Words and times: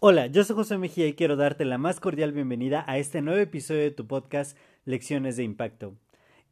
Hola, 0.00 0.28
yo 0.28 0.44
soy 0.44 0.54
José 0.54 0.78
Mejía 0.78 1.08
y 1.08 1.14
quiero 1.14 1.34
darte 1.34 1.64
la 1.64 1.76
más 1.76 1.98
cordial 1.98 2.32
bienvenida 2.32 2.84
a 2.86 2.98
este 2.98 3.20
nuevo 3.20 3.40
episodio 3.40 3.82
de 3.82 3.90
tu 3.90 4.06
podcast 4.06 4.56
Lecciones 4.84 5.36
de 5.36 5.42
Impacto. 5.42 5.96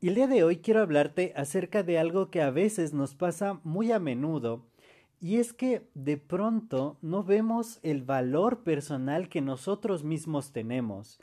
Y 0.01 0.09
el 0.09 0.17
día 0.17 0.27
de 0.27 0.43
hoy 0.43 0.57
quiero 0.57 0.81
hablarte 0.81 1.33
acerca 1.37 1.83
de 1.83 1.99
algo 1.99 2.31
que 2.31 2.43
a 2.43 2.51
veces 2.51 2.93
nos 2.93 3.15
pasa 3.15 3.61
muy 3.63 3.93
a 3.93 3.99
menudo 3.99 4.67
y 5.21 5.37
es 5.37 5.53
que 5.53 5.89
de 5.95 6.17
pronto 6.17 6.99
no 7.03 7.25
vemos 7.25 7.79
el 7.83 8.03
valor 8.03 8.63
personal 8.63 9.29
que 9.29 9.41
nosotros 9.41 10.05
mismos 10.05 10.53
tenemos. 10.53 11.21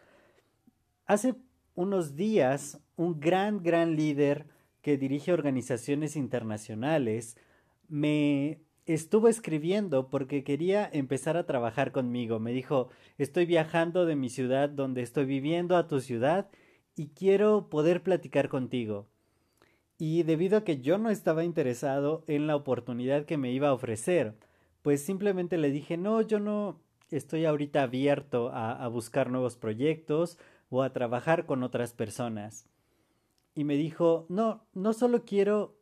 Hace 1.05 1.35
unos 1.75 2.15
días 2.15 2.79
un 2.95 3.19
gran, 3.19 3.61
gran 3.61 3.95
líder 3.95 4.47
que 4.81 4.97
dirige 4.97 5.33
organizaciones 5.33 6.15
internacionales 6.15 7.37
me 7.93 8.59
estuvo 8.87 9.27
escribiendo 9.27 10.09
porque 10.09 10.43
quería 10.43 10.89
empezar 10.91 11.37
a 11.37 11.45
trabajar 11.45 11.91
conmigo. 11.91 12.39
Me 12.39 12.51
dijo, 12.51 12.89
estoy 13.19 13.45
viajando 13.45 14.07
de 14.07 14.15
mi 14.15 14.29
ciudad 14.29 14.67
donde 14.67 15.03
estoy 15.03 15.25
viviendo 15.25 15.77
a 15.77 15.87
tu 15.87 15.99
ciudad 15.99 16.49
y 16.95 17.09
quiero 17.09 17.69
poder 17.69 18.01
platicar 18.01 18.49
contigo. 18.49 19.05
Y 19.99 20.23
debido 20.23 20.57
a 20.57 20.63
que 20.63 20.81
yo 20.81 20.97
no 20.97 21.11
estaba 21.11 21.43
interesado 21.43 22.23
en 22.25 22.47
la 22.47 22.55
oportunidad 22.55 23.25
que 23.25 23.37
me 23.37 23.51
iba 23.51 23.67
a 23.67 23.73
ofrecer, 23.73 24.33
pues 24.81 25.03
simplemente 25.05 25.59
le 25.59 25.69
dije, 25.69 25.95
no, 25.95 26.19
yo 26.21 26.39
no 26.39 26.81
estoy 27.11 27.45
ahorita 27.45 27.83
abierto 27.83 28.49
a, 28.49 28.71
a 28.71 28.87
buscar 28.87 29.29
nuevos 29.29 29.55
proyectos 29.55 30.39
o 30.71 30.81
a 30.81 30.93
trabajar 30.93 31.45
con 31.45 31.61
otras 31.61 31.93
personas. 31.93 32.65
Y 33.53 33.65
me 33.65 33.75
dijo, 33.75 34.25
no, 34.29 34.65
no 34.73 34.93
solo 34.93 35.25
quiero 35.25 35.75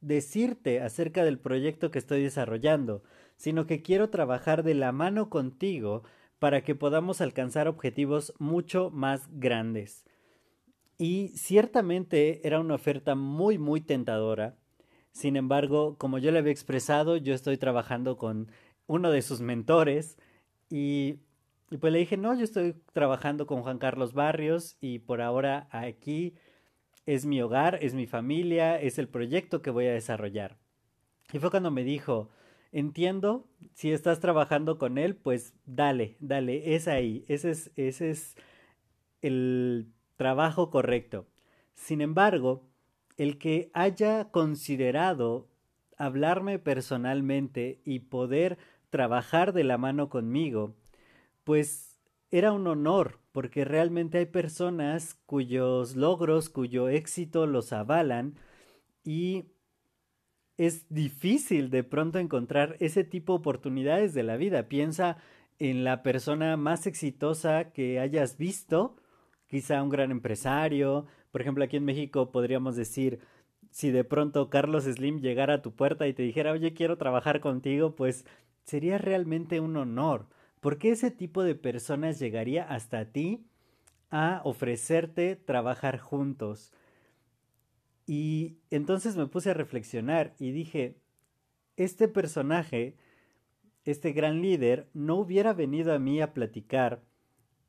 decirte 0.00 0.80
acerca 0.80 1.24
del 1.24 1.38
proyecto 1.38 1.90
que 1.90 1.98
estoy 1.98 2.22
desarrollando, 2.22 3.02
sino 3.36 3.66
que 3.66 3.82
quiero 3.82 4.10
trabajar 4.10 4.62
de 4.62 4.74
la 4.74 4.92
mano 4.92 5.30
contigo 5.30 6.02
para 6.38 6.62
que 6.62 6.74
podamos 6.74 7.20
alcanzar 7.20 7.68
objetivos 7.68 8.32
mucho 8.38 8.90
más 8.90 9.28
grandes. 9.32 10.04
Y 10.98 11.28
ciertamente 11.28 12.46
era 12.46 12.60
una 12.60 12.74
oferta 12.74 13.14
muy, 13.14 13.58
muy 13.58 13.80
tentadora. 13.80 14.56
Sin 15.12 15.36
embargo, 15.36 15.96
como 15.96 16.18
yo 16.18 16.30
le 16.30 16.40
había 16.40 16.52
expresado, 16.52 17.16
yo 17.16 17.34
estoy 17.34 17.56
trabajando 17.56 18.16
con 18.16 18.50
uno 18.86 19.10
de 19.10 19.22
sus 19.22 19.40
mentores 19.40 20.16
y, 20.70 21.20
pues 21.80 21.92
le 21.92 22.00
dije, 22.00 22.16
no, 22.16 22.34
yo 22.34 22.44
estoy 22.44 22.74
trabajando 22.92 23.46
con 23.46 23.62
Juan 23.62 23.78
Carlos 23.78 24.12
Barrios 24.12 24.76
y 24.80 24.98
por 25.00 25.20
ahora 25.20 25.68
aquí 25.70 26.34
es 27.08 27.24
mi 27.24 27.40
hogar, 27.40 27.78
es 27.80 27.94
mi 27.94 28.06
familia, 28.06 28.78
es 28.78 28.98
el 28.98 29.08
proyecto 29.08 29.62
que 29.62 29.70
voy 29.70 29.86
a 29.86 29.94
desarrollar. 29.94 30.58
Y 31.32 31.38
fue 31.38 31.50
cuando 31.50 31.70
me 31.70 31.82
dijo, 31.82 32.28
entiendo, 32.70 33.48
si 33.72 33.92
estás 33.92 34.20
trabajando 34.20 34.76
con 34.76 34.98
él, 34.98 35.16
pues 35.16 35.54
dale, 35.64 36.18
dale, 36.20 36.74
es 36.74 36.86
ahí, 36.86 37.24
ese 37.26 37.52
es, 37.52 37.70
ese 37.76 38.10
es 38.10 38.36
el 39.22 39.88
trabajo 40.16 40.68
correcto. 40.68 41.26
Sin 41.72 42.02
embargo, 42.02 42.68
el 43.16 43.38
que 43.38 43.70
haya 43.72 44.30
considerado 44.30 45.48
hablarme 45.96 46.58
personalmente 46.58 47.80
y 47.86 48.00
poder 48.00 48.58
trabajar 48.90 49.54
de 49.54 49.64
la 49.64 49.78
mano 49.78 50.10
conmigo, 50.10 50.74
pues 51.44 51.87
era 52.30 52.52
un 52.52 52.66
honor 52.66 53.18
porque 53.32 53.64
realmente 53.64 54.18
hay 54.18 54.26
personas 54.26 55.14
cuyos 55.26 55.96
logros, 55.96 56.48
cuyo 56.48 56.88
éxito 56.88 57.46
los 57.46 57.72
avalan 57.72 58.34
y 59.04 59.46
es 60.56 60.92
difícil 60.92 61.70
de 61.70 61.84
pronto 61.84 62.18
encontrar 62.18 62.76
ese 62.80 63.04
tipo 63.04 63.32
de 63.32 63.38
oportunidades 63.38 64.12
de 64.12 64.24
la 64.24 64.36
vida. 64.36 64.68
Piensa 64.68 65.18
en 65.58 65.84
la 65.84 66.02
persona 66.02 66.56
más 66.56 66.86
exitosa 66.86 67.70
que 67.72 68.00
hayas 68.00 68.36
visto, 68.38 68.96
quizá 69.46 69.82
un 69.82 69.88
gran 69.88 70.10
empresario, 70.10 71.06
por 71.30 71.40
ejemplo 71.40 71.64
aquí 71.64 71.76
en 71.76 71.84
México 71.84 72.32
podríamos 72.32 72.76
decir, 72.76 73.20
si 73.70 73.90
de 73.90 74.04
pronto 74.04 74.50
Carlos 74.50 74.84
Slim 74.84 75.20
llegara 75.20 75.54
a 75.54 75.62
tu 75.62 75.72
puerta 75.74 76.08
y 76.08 76.14
te 76.14 76.22
dijera, 76.22 76.52
oye, 76.52 76.74
quiero 76.74 76.98
trabajar 76.98 77.40
contigo, 77.40 77.94
pues 77.94 78.24
sería 78.64 78.98
realmente 78.98 79.60
un 79.60 79.76
honor. 79.76 80.26
¿Por 80.60 80.78
qué 80.78 80.90
ese 80.90 81.10
tipo 81.10 81.42
de 81.42 81.54
personas 81.54 82.18
llegaría 82.18 82.64
hasta 82.64 83.04
ti 83.06 83.46
a 84.10 84.40
ofrecerte 84.44 85.36
trabajar 85.36 85.98
juntos? 85.98 86.72
Y 88.06 88.58
entonces 88.70 89.16
me 89.16 89.26
puse 89.26 89.50
a 89.50 89.54
reflexionar 89.54 90.34
y 90.38 90.50
dije, 90.50 90.96
este 91.76 92.08
personaje, 92.08 92.96
este 93.84 94.12
gran 94.12 94.42
líder, 94.42 94.88
no 94.94 95.16
hubiera 95.16 95.52
venido 95.52 95.92
a 95.92 95.98
mí 95.98 96.20
a 96.20 96.32
platicar 96.32 97.02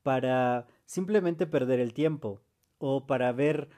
para 0.02 0.66
simplemente 0.86 1.46
perder 1.46 1.78
el 1.78 1.92
tiempo 1.92 2.40
o 2.78 3.06
para 3.06 3.30
ver 3.32 3.68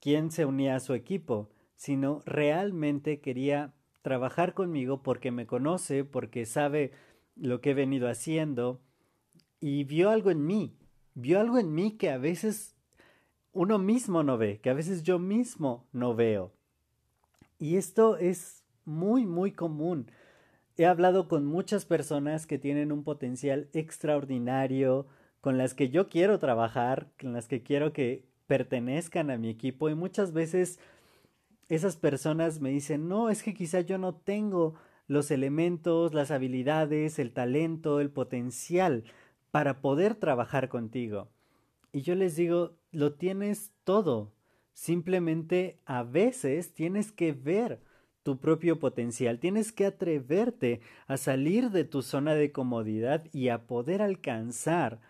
quién 0.00 0.30
se 0.30 0.44
unía 0.44 0.76
a 0.76 0.80
su 0.80 0.94
equipo, 0.94 1.50
sino 1.74 2.22
realmente 2.24 3.20
quería 3.20 3.74
trabajar 4.02 4.54
conmigo 4.54 5.02
porque 5.02 5.30
me 5.30 5.46
conoce, 5.46 6.04
porque 6.04 6.46
sabe 6.46 6.92
lo 7.36 7.60
que 7.60 7.70
he 7.70 7.74
venido 7.74 8.08
haciendo 8.08 8.80
y 9.60 9.84
vio 9.84 10.10
algo 10.10 10.30
en 10.30 10.46
mí, 10.46 10.76
vio 11.14 11.40
algo 11.40 11.58
en 11.58 11.74
mí 11.74 11.92
que 11.92 12.10
a 12.10 12.18
veces 12.18 12.76
uno 13.52 13.78
mismo 13.78 14.22
no 14.22 14.36
ve, 14.36 14.60
que 14.60 14.70
a 14.70 14.74
veces 14.74 15.02
yo 15.02 15.18
mismo 15.18 15.86
no 15.92 16.14
veo. 16.14 16.52
Y 17.58 17.76
esto 17.76 18.16
es 18.16 18.64
muy, 18.84 19.24
muy 19.24 19.52
común. 19.52 20.10
He 20.76 20.86
hablado 20.86 21.28
con 21.28 21.46
muchas 21.46 21.84
personas 21.84 22.46
que 22.46 22.58
tienen 22.58 22.90
un 22.90 23.04
potencial 23.04 23.68
extraordinario, 23.72 25.06
con 25.40 25.56
las 25.56 25.74
que 25.74 25.88
yo 25.88 26.08
quiero 26.08 26.38
trabajar, 26.38 27.12
con 27.20 27.32
las 27.32 27.46
que 27.46 27.62
quiero 27.62 27.92
que 27.92 28.26
pertenezcan 28.46 29.30
a 29.30 29.38
mi 29.38 29.48
equipo 29.48 29.88
y 29.88 29.94
muchas 29.94 30.32
veces 30.32 30.78
esas 31.68 31.96
personas 31.96 32.60
me 32.60 32.70
dicen, 32.70 33.08
no, 33.08 33.30
es 33.30 33.42
que 33.42 33.54
quizá 33.54 33.80
yo 33.80 33.98
no 33.98 34.14
tengo 34.14 34.74
los 35.06 35.30
elementos, 35.30 36.14
las 36.14 36.30
habilidades, 36.30 37.18
el 37.18 37.32
talento, 37.32 38.00
el 38.00 38.10
potencial 38.10 39.04
para 39.50 39.80
poder 39.80 40.14
trabajar 40.14 40.68
contigo. 40.68 41.28
Y 41.92 42.02
yo 42.02 42.14
les 42.14 42.36
digo, 42.36 42.76
lo 42.90 43.14
tienes 43.14 43.72
todo. 43.84 44.32
Simplemente 44.72 45.78
a 45.84 46.02
veces 46.02 46.74
tienes 46.74 47.12
que 47.12 47.32
ver 47.32 47.80
tu 48.24 48.40
propio 48.40 48.80
potencial, 48.80 49.38
tienes 49.38 49.70
que 49.70 49.86
atreverte 49.86 50.80
a 51.06 51.16
salir 51.18 51.70
de 51.70 51.84
tu 51.84 52.02
zona 52.02 52.34
de 52.34 52.50
comodidad 52.50 53.26
y 53.32 53.50
a 53.50 53.66
poder 53.66 54.02
alcanzar 54.02 55.00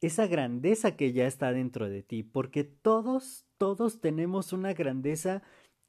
esa 0.00 0.26
grandeza 0.26 0.96
que 0.96 1.12
ya 1.12 1.26
está 1.26 1.52
dentro 1.52 1.88
de 1.88 2.02
ti, 2.02 2.22
porque 2.22 2.64
todos, 2.64 3.46
todos 3.56 4.00
tenemos 4.00 4.52
una 4.52 4.74
grandeza 4.74 5.42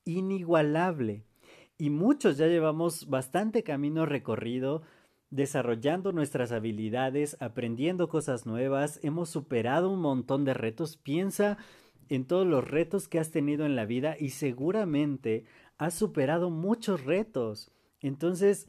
inigualable 0.05 1.26
y 1.77 1.89
muchos 1.89 2.37
ya 2.37 2.47
llevamos 2.47 3.07
bastante 3.07 3.63
camino 3.63 4.05
recorrido 4.05 4.81
desarrollando 5.29 6.11
nuestras 6.11 6.51
habilidades, 6.51 7.37
aprendiendo 7.39 8.07
cosas 8.07 8.45
nuevas, 8.45 8.99
hemos 9.03 9.29
superado 9.29 9.89
un 9.89 9.99
montón 9.99 10.45
de 10.45 10.53
retos. 10.53 10.97
Piensa 10.97 11.57
en 12.09 12.25
todos 12.25 12.47
los 12.47 12.65
retos 12.65 13.07
que 13.07 13.19
has 13.19 13.31
tenido 13.31 13.65
en 13.65 13.75
la 13.75 13.85
vida 13.85 14.15
y 14.17 14.29
seguramente 14.29 15.45
has 15.77 15.93
superado 15.93 16.49
muchos 16.49 17.03
retos. 17.03 17.71
Entonces, 17.99 18.67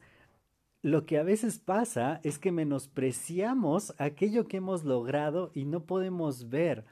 lo 0.81 1.05
que 1.05 1.17
a 1.17 1.23
veces 1.23 1.59
pasa 1.59 2.19
es 2.23 2.39
que 2.39 2.51
menospreciamos 2.51 3.93
aquello 3.97 4.47
que 4.47 4.57
hemos 4.57 4.83
logrado 4.83 5.51
y 5.53 5.65
no 5.65 5.85
podemos 5.85 6.49
ver 6.49 6.85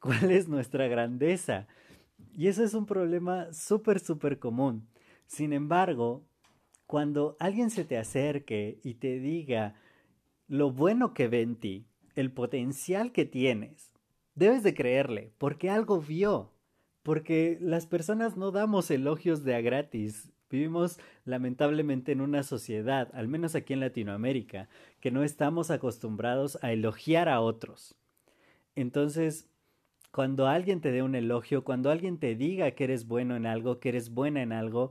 cuál 0.00 0.30
es 0.30 0.48
nuestra 0.48 0.88
grandeza. 0.88 1.66
Y 2.32 2.48
eso 2.48 2.62
es 2.62 2.74
un 2.74 2.86
problema 2.86 3.52
súper, 3.52 3.98
súper 3.98 4.38
común. 4.38 4.86
Sin 5.30 5.52
embargo, 5.52 6.24
cuando 6.88 7.36
alguien 7.38 7.70
se 7.70 7.84
te 7.84 7.96
acerque 7.96 8.80
y 8.82 8.94
te 8.94 9.20
diga 9.20 9.76
lo 10.48 10.72
bueno 10.72 11.14
que 11.14 11.28
ve 11.28 11.42
en 11.42 11.54
ti, 11.54 11.86
el 12.16 12.32
potencial 12.32 13.12
que 13.12 13.26
tienes, 13.26 13.92
debes 14.34 14.64
de 14.64 14.74
creerle, 14.74 15.30
porque 15.38 15.70
algo 15.70 16.00
vio, 16.00 16.50
porque 17.04 17.58
las 17.60 17.86
personas 17.86 18.36
no 18.36 18.50
damos 18.50 18.90
elogios 18.90 19.44
de 19.44 19.54
a 19.54 19.60
gratis. 19.60 20.32
Vivimos 20.50 20.98
lamentablemente 21.24 22.10
en 22.10 22.22
una 22.22 22.42
sociedad, 22.42 23.08
al 23.14 23.28
menos 23.28 23.54
aquí 23.54 23.72
en 23.72 23.78
Latinoamérica, 23.78 24.68
que 24.98 25.12
no 25.12 25.22
estamos 25.22 25.70
acostumbrados 25.70 26.58
a 26.60 26.72
elogiar 26.72 27.28
a 27.28 27.40
otros. 27.40 27.94
Entonces, 28.74 29.48
cuando 30.10 30.48
alguien 30.48 30.80
te 30.80 30.90
dé 30.90 31.04
un 31.04 31.14
elogio, 31.14 31.62
cuando 31.62 31.88
alguien 31.88 32.18
te 32.18 32.34
diga 32.34 32.72
que 32.72 32.82
eres 32.82 33.06
bueno 33.06 33.36
en 33.36 33.46
algo, 33.46 33.78
que 33.78 33.90
eres 33.90 34.10
buena 34.10 34.42
en 34.42 34.50
algo, 34.50 34.90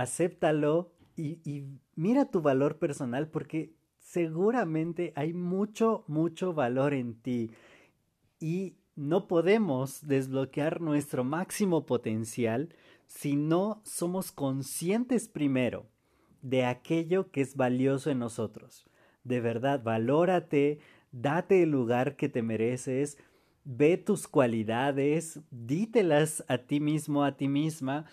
acéptalo 0.00 0.92
y, 1.16 1.40
y 1.44 1.64
mira 1.96 2.30
tu 2.30 2.40
valor 2.40 2.78
personal 2.78 3.28
porque 3.28 3.74
seguramente 3.98 5.12
hay 5.16 5.32
mucho, 5.32 6.04
mucho 6.06 6.54
valor 6.54 6.94
en 6.94 7.14
ti 7.20 7.50
y 8.40 8.76
no 8.96 9.28
podemos 9.28 10.06
desbloquear 10.06 10.80
nuestro 10.80 11.24
máximo 11.24 11.86
potencial 11.86 12.74
si 13.06 13.36
no 13.36 13.80
somos 13.84 14.32
conscientes 14.32 15.28
primero 15.28 15.86
de 16.42 16.64
aquello 16.64 17.30
que 17.30 17.40
es 17.40 17.56
valioso 17.56 18.10
en 18.10 18.18
nosotros. 18.18 18.86
De 19.24 19.40
verdad, 19.40 19.82
valórate, 19.82 20.78
date 21.12 21.62
el 21.62 21.70
lugar 21.70 22.16
que 22.16 22.28
te 22.28 22.42
mereces, 22.42 23.18
ve 23.64 23.98
tus 23.98 24.28
cualidades, 24.28 25.40
dítelas 25.50 26.44
a 26.48 26.58
ti 26.58 26.80
mismo, 26.80 27.24
a 27.24 27.36
ti 27.36 27.48
misma. 27.48 28.06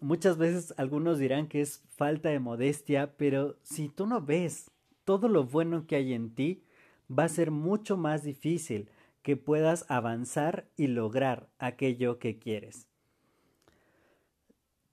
Muchas 0.00 0.36
veces 0.36 0.74
algunos 0.76 1.18
dirán 1.18 1.48
que 1.48 1.60
es 1.60 1.82
falta 1.96 2.28
de 2.28 2.40
modestia, 2.40 3.14
pero 3.16 3.56
si 3.62 3.88
tú 3.88 4.06
no 4.06 4.20
ves 4.20 4.70
todo 5.04 5.28
lo 5.28 5.44
bueno 5.44 5.86
que 5.86 5.96
hay 5.96 6.12
en 6.12 6.34
ti, 6.34 6.62
va 7.10 7.24
a 7.24 7.28
ser 7.28 7.50
mucho 7.50 7.96
más 7.96 8.22
difícil 8.22 8.90
que 9.22 9.36
puedas 9.36 9.86
avanzar 9.88 10.66
y 10.76 10.88
lograr 10.88 11.48
aquello 11.58 12.18
que 12.18 12.38
quieres. 12.38 12.88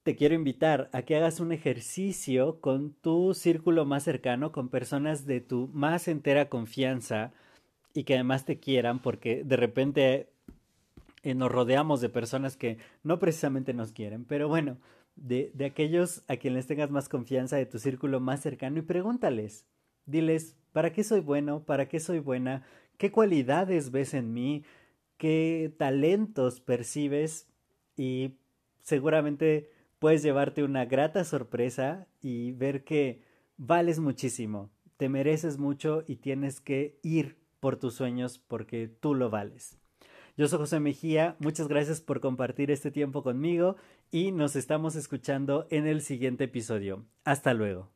Te 0.03 0.15
quiero 0.15 0.33
invitar 0.33 0.89
a 0.93 1.03
que 1.03 1.15
hagas 1.15 1.39
un 1.39 1.51
ejercicio 1.51 2.59
con 2.59 2.93
tu 2.93 3.33
círculo 3.33 3.85
más 3.85 4.03
cercano, 4.03 4.51
con 4.51 4.69
personas 4.69 5.25
de 5.25 5.41
tu 5.41 5.69
más 5.73 6.07
entera 6.07 6.49
confianza 6.49 7.33
y 7.93 8.03
que 8.03 8.15
además 8.15 8.45
te 8.45 8.59
quieran, 8.59 8.99
porque 8.99 9.43
de 9.43 9.57
repente 9.57 10.29
eh, 11.23 11.35
nos 11.35 11.51
rodeamos 11.51 12.01
de 12.01 12.09
personas 12.09 12.57
que 12.57 12.77
no 13.03 13.19
precisamente 13.19 13.73
nos 13.73 13.91
quieren, 13.91 14.25
pero 14.25 14.47
bueno, 14.47 14.77
de, 15.15 15.51
de 15.53 15.65
aquellos 15.65 16.23
a 16.27 16.37
quienes 16.37 16.67
tengas 16.67 16.89
más 16.89 17.09
confianza 17.09 17.57
de 17.57 17.65
tu 17.65 17.79
círculo 17.79 18.19
más 18.19 18.41
cercano 18.41 18.79
y 18.79 18.83
pregúntales, 18.83 19.65
diles, 20.05 20.55
¿para 20.71 20.93
qué 20.93 21.03
soy 21.03 21.19
bueno? 21.19 21.63
¿Para 21.63 21.87
qué 21.87 21.99
soy 21.99 22.19
buena? 22.19 22.63
qué 23.01 23.11
cualidades 23.11 23.89
ves 23.89 24.13
en 24.13 24.31
mí, 24.31 24.63
qué 25.17 25.73
talentos 25.79 26.61
percibes 26.61 27.47
y 27.97 28.37
seguramente 28.83 29.71
puedes 29.97 30.21
llevarte 30.21 30.61
una 30.61 30.85
grata 30.85 31.23
sorpresa 31.23 32.07
y 32.21 32.51
ver 32.51 32.83
que 32.83 33.23
vales 33.57 33.99
muchísimo, 33.99 34.69
te 34.97 35.09
mereces 35.09 35.57
mucho 35.57 36.03
y 36.05 36.17
tienes 36.17 36.61
que 36.61 36.99
ir 37.01 37.39
por 37.59 37.77
tus 37.77 37.95
sueños 37.95 38.37
porque 38.37 38.87
tú 38.87 39.15
lo 39.15 39.31
vales. 39.31 39.80
Yo 40.37 40.47
soy 40.47 40.59
José 40.59 40.79
Mejía, 40.79 41.35
muchas 41.39 41.67
gracias 41.67 42.01
por 42.01 42.21
compartir 42.21 42.71
este 42.71 42.89
tiempo 42.89 43.21
conmigo 43.21 43.75
y 44.11 44.31
nos 44.31 44.55
estamos 44.55 44.95
escuchando 44.95 45.67
en 45.69 45.87
el 45.87 46.01
siguiente 46.01 46.45
episodio. 46.45 47.05
Hasta 47.25 47.53
luego. 47.53 47.91